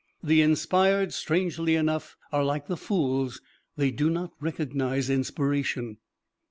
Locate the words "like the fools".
2.43-3.39